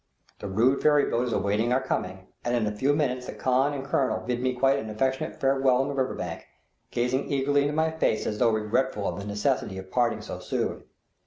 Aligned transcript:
The 0.39 0.47
rude 0.47 0.81
ferry 0.81 1.05
boat 1.11 1.27
is 1.27 1.31
awaiting 1.31 1.71
our 1.71 1.79
coming, 1.79 2.25
and 2.43 2.55
in 2.55 2.65
a 2.65 2.75
few 2.75 2.91
minutes 2.95 3.27
the 3.27 3.33
khan 3.33 3.71
and 3.75 3.83
the 3.85 3.87
colonel 3.87 4.25
bid 4.25 4.41
me 4.41 4.55
quite 4.55 4.79
an 4.79 4.89
affectionate 4.89 5.39
farewell 5.39 5.75
on 5.75 5.89
the 5.89 5.93
river 5.93 6.15
bank, 6.15 6.47
gazing 6.89 7.31
eagerly 7.31 7.61
into 7.61 7.73
my 7.73 7.91
face 7.91 8.25
as 8.25 8.39
though 8.39 8.49
regretful 8.49 9.07
at 9.13 9.19
the 9.21 9.27
necessity 9.27 9.77
of 9.77 9.91
parting 9.91 10.23
so 10.23 10.39
soon. 10.39 10.85